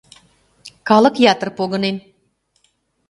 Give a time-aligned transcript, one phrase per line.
[0.87, 1.95] Калык ятыр погынен.